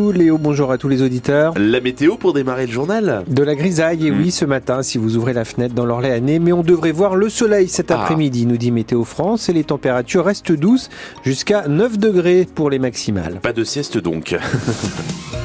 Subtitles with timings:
[0.00, 1.54] Léo, bonjour à tous les auditeurs.
[1.56, 5.16] La météo pour démarrer le journal De la grisaille, et oui, ce matin, si vous
[5.16, 8.00] ouvrez la fenêtre dans l'Orléanais, mais on devrait voir le soleil cet Ah.
[8.02, 10.90] après-midi, nous dit Météo France, et les températures restent douces
[11.22, 13.38] jusqu'à 9 degrés pour les maximales.
[13.40, 14.36] Pas de sieste donc.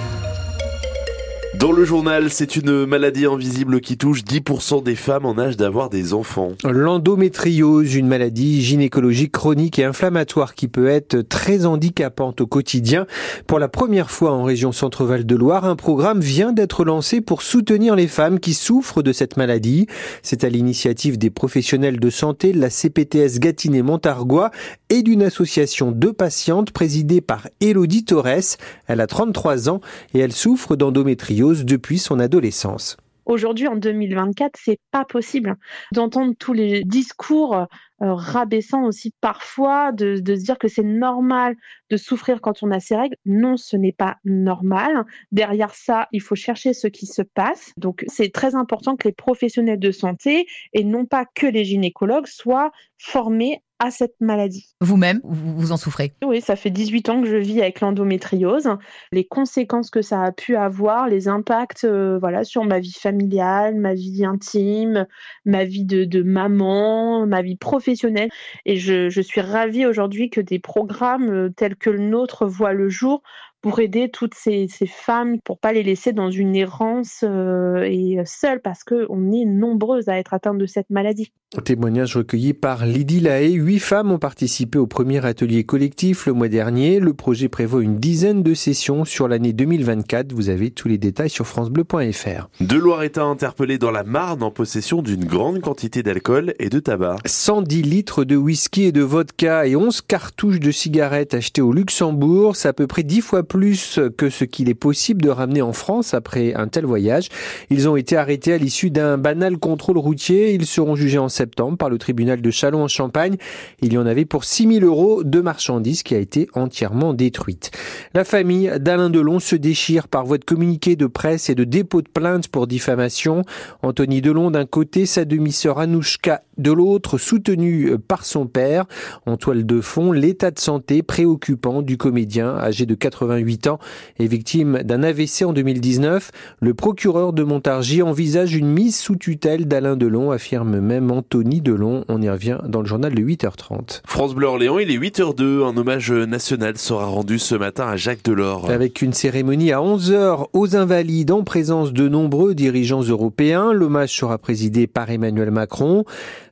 [1.59, 5.89] Dans le journal, c'est une maladie invisible qui touche 10% des femmes en âge d'avoir
[5.89, 6.53] des enfants.
[6.63, 13.07] L'endométriose, une maladie gynécologique chronique et inflammatoire qui peut être très handicapante au quotidien.
[13.45, 17.41] Pour la première fois en région Centre-Val de Loire, un programme vient d'être lancé pour
[17.41, 19.85] soutenir les femmes qui souffrent de cette maladie.
[20.23, 24.51] C'est à l'initiative des professionnels de santé de la CPTS Gâtinais Montargois
[24.89, 28.55] et d'une association de patientes présidée par Elodie Torres.
[28.87, 29.81] Elle a 33 ans
[30.13, 32.97] et elle souffre d'endométriose depuis son adolescence.
[33.29, 35.55] Aujourd'hui, en 2024, c'est pas possible
[35.93, 37.65] d'entendre tous les discours euh,
[37.99, 41.55] rabaissants aussi parfois, de, de se dire que c'est normal
[41.91, 43.17] de souffrir quand on a ses règles.
[43.25, 45.05] Non, ce n'est pas normal.
[45.31, 47.71] Derrière ça, il faut chercher ce qui se passe.
[47.77, 52.25] Donc, c'est très important que les professionnels de santé et non pas que les gynécologues
[52.25, 54.67] soient formés à cette maladie.
[54.81, 58.69] Vous-même, vous en souffrez Oui, ça fait 18 ans que je vis avec l'endométriose.
[59.11, 63.75] Les conséquences que ça a pu avoir, les impacts euh, voilà, sur ma vie familiale,
[63.75, 65.07] ma vie intime,
[65.45, 68.29] ma vie de, de maman, ma vie professionnelle.
[68.65, 72.73] Et je, je suis ravie aujourd'hui que des programmes euh, tels que le nôtre voient
[72.73, 73.23] le jour
[73.61, 78.19] pour aider toutes ces, ces femmes, pour pas les laisser dans une errance euh, et
[78.25, 81.31] seules, parce qu'on est nombreuses à être atteintes de cette maladie.
[81.65, 83.53] Témoignage recueilli par Lydie Lahaye.
[83.53, 86.99] Huit femmes ont participé au premier atelier collectif le mois dernier.
[86.99, 90.31] Le projet prévoit une dizaine de sessions sur l'année 2024.
[90.31, 92.49] Vous avez tous les détails sur francebleu.fr.
[92.61, 97.15] Deux Loiretains interpellés dans la Marne en possession d'une grande quantité d'alcool et de tabac.
[97.25, 102.55] 110 litres de whisky et de vodka et 11 cartouches de cigarettes achetées au Luxembourg.
[102.57, 105.73] C'est à peu près 10 fois plus que ce qu'il est possible de ramener en
[105.73, 107.27] France après un tel voyage.
[107.69, 110.53] Ils ont été arrêtés à l'issue d'un banal contrôle routier.
[110.53, 113.35] Ils seront jugés en septembre par le tribunal de Châlons en Champagne.
[113.81, 117.71] Il y en avait pour 6000 euros de marchandises qui a été entièrement détruite.
[118.13, 122.01] La famille d'Alain Delon se déchire par voie de communiqué de presse et de dépôt
[122.01, 123.43] de plainte pour diffamation.
[123.81, 128.85] Anthony Delon d'un côté, sa demi-sœur Anouchka de l'autre, soutenue par son père.
[129.25, 133.79] En toile de fond, l'état de santé préoccupant du comédien âgé de 88 ans
[134.19, 136.31] et victime d'un AVC en 2019.
[136.61, 142.05] Le procureur de Montargis envisage une mise sous tutelle d'Alain Delon, affirme même Anthony Delon.
[142.07, 144.01] On y revient dans le journal de 8h30.
[144.05, 145.65] France Bleu Orléans, il est 8h02.
[145.65, 148.69] Un hommage national sera rendu ce matin à Jacques Delors.
[148.69, 153.73] Avec une cérémonie à 11h aux Invalides en présence de nombreux dirigeants européens.
[153.73, 156.05] L'hommage sera présidé par Emmanuel Macron.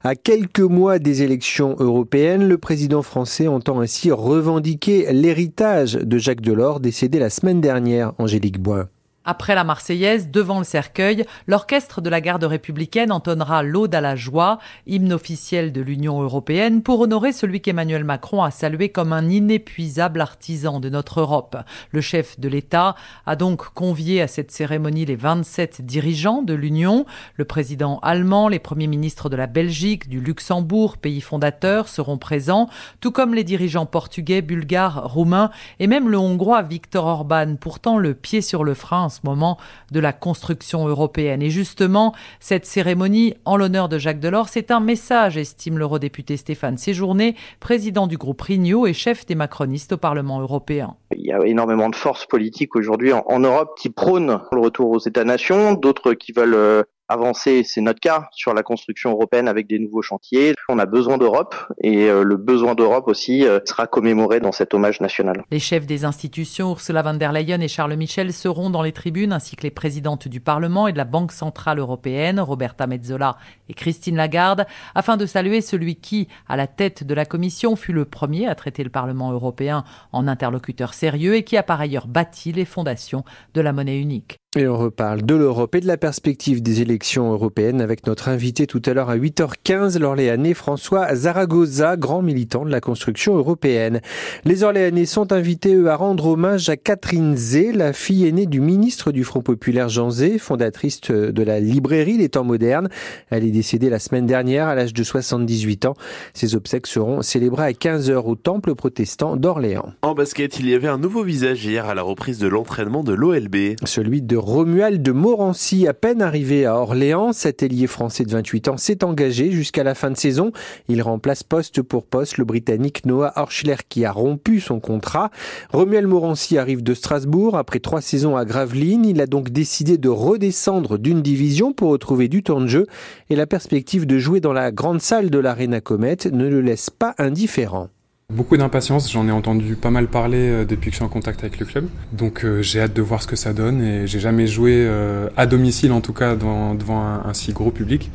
[0.04, 6.42] À quelques mois des élections européennes, le président français entend ainsi revendiquer l'héritage de Jacques
[6.42, 8.90] Delors décédé la semaine dernière, Angélique Boin.
[9.30, 14.16] Après la Marseillaise, devant le cercueil, l'orchestre de la garde républicaine entonnera l'Aude à la
[14.16, 19.28] joie, hymne officiel de l'Union européenne, pour honorer celui qu'Emmanuel Macron a salué comme un
[19.28, 21.58] inépuisable artisan de notre Europe.
[21.92, 22.96] Le chef de l'État
[23.26, 27.06] a donc convié à cette cérémonie les 27 dirigeants de l'Union.
[27.36, 32.70] Le président allemand, les premiers ministres de la Belgique, du Luxembourg, pays fondateur, seront présents,
[33.02, 35.52] tout comme les dirigeants portugais, bulgares, roumains
[35.82, 39.58] et même le hongrois Viktor Orban, pourtant le pied sur le frein moment
[39.92, 41.42] de la construction européenne.
[41.42, 46.78] Et justement, cette cérémonie en l'honneur de Jacques Delors, c'est un message, estime l'eurodéputé Stéphane
[46.78, 50.96] Séjourné, président du groupe Renew et chef des macronistes au Parlement européen.
[51.16, 54.92] Il y a énormément de forces politiques aujourd'hui en, en, Europe qui prônent le retour
[54.92, 59.68] aux États-nations, d'autres qui veulent euh, avancer, c'est notre cas, sur la construction européenne avec
[59.68, 60.54] des nouveaux chantiers.
[60.70, 64.74] On a besoin d'Europe et euh, le besoin d'Europe aussi euh, sera commémoré dans cet
[64.74, 65.44] hommage national.
[65.52, 69.34] Les chefs des institutions, Ursula von der Leyen et Charles Michel, seront dans les tribunes,
[69.34, 73.38] ainsi que les présidentes du Parlement et de la Banque Centrale Européenne, Roberta Metzola
[73.70, 74.66] et Christine Lagarde,
[74.96, 78.56] afin de saluer celui qui, à la tête de la Commission, fut le premier à
[78.56, 83.24] traiter le Parlement européen en interlocuteur sérieux et qui a par ailleurs bâti les fondations
[83.54, 84.38] de la monnaie unique.
[84.56, 88.66] Et on reparle de l'Europe et de la perspective des élections européennes avec notre invité
[88.66, 94.00] tout à l'heure à 8h15, l'Orléanais François Zaragoza, grand militant de la construction européenne.
[94.46, 98.62] Les Orléanais sont invités, eux, à rendre hommage à Catherine Zé, la fille aînée du
[98.62, 102.88] ministre du Front Populaire Jean Zé, fondatrice de la librairie Les Temps Modernes.
[103.30, 105.96] Elle est décédée la semaine dernière à l'âge de 78 ans.
[106.34, 109.92] Ses obsèques seront célébrées à 15h au Temple protestant d'Orléans.
[110.04, 113.14] En basket, il y avait un nouveau visage hier à la reprise de l'entraînement de
[113.14, 113.76] l'OLB.
[113.84, 117.34] Celui de de Romuald de Morancy, à peine arrivé à Orléans.
[117.34, 120.52] Cet ailier français de 28 ans s'est engagé jusqu'à la fin de saison.
[120.90, 125.32] Il remplace poste pour poste le Britannique Noah Orschler qui a rompu son contrat.
[125.74, 129.06] Romuald Morancy arrive de Strasbourg après trois saisons à Gravelines.
[129.06, 132.86] Il a donc décidé de redescendre d'une division pour retrouver du temps de jeu
[133.32, 136.92] et la perspective de jouer dans la grande salle de l'Arena Comet ne le laisse
[136.92, 137.90] pas indifférent.
[138.34, 141.40] Beaucoup d'impatience, j'en ai entendu pas mal parler euh, depuis que je suis en contact
[141.46, 141.88] avec le club.
[142.12, 145.30] Donc euh, j'ai hâte de voir ce que ça donne et j'ai jamais joué euh,
[145.38, 146.76] à domicile en tout cas devant
[147.24, 148.12] un, si gros public.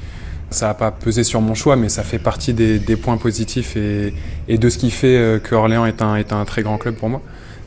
[0.50, 4.12] Ça n'a pas pesé sur mon choix mais ça fait partie des, points positifs et,
[4.58, 7.22] de ce qui fait que Orléans est un très grand club pour moi.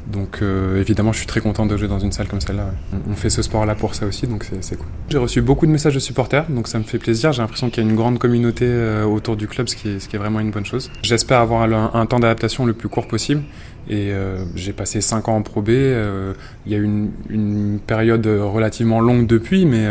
[0.08, 2.70] Donc euh, évidemment, je suis très content de jouer dans une salle comme celle-là.
[3.10, 4.88] On fait ce sport-là pour ça aussi, donc c'est cool.
[5.10, 7.32] J'ai reçu beaucoup de messages de supporters, donc ça me fait plaisir.
[7.32, 10.00] J'ai l'impression qu'il y a une grande communauté euh, autour du club, ce qui est,
[10.00, 10.92] ce qui est vraiment une bonne chose.
[11.02, 13.44] J'espère avoir un, temps d'adaptation le plus court possible.
[13.88, 15.70] Et euh, j'ai passé 5 ans en Pro B.
[15.70, 19.88] il y a eu une, une, période relativement longue depuis, mais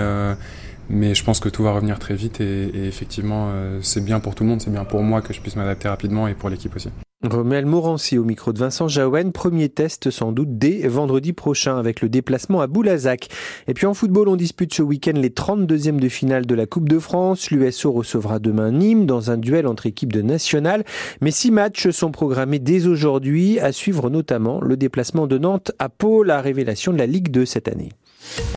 [0.90, 3.50] mais je pense que tout va revenir très vite et, et effectivement,
[3.81, 6.28] c'est bien pour tout le monde, c'est bien pour moi que je puisse m'adapter rapidement
[6.28, 6.90] et pour l'équipe aussi.
[7.31, 9.31] Romel Morancy au micro de Vincent Jaouen.
[9.31, 13.29] Premier test sans doute dès vendredi prochain avec le déplacement à Boulazac.
[13.67, 16.88] Et puis en football, on dispute ce week-end les 32e de finale de la Coupe
[16.88, 17.50] de France.
[17.50, 20.85] L'USO recevra demain Nîmes dans un duel entre équipes de nationales.
[21.21, 25.88] Mais six matchs sont programmés dès aujourd'hui, à suivre notamment le déplacement de Nantes à
[25.88, 27.91] Pau, la révélation de la Ligue 2 cette année.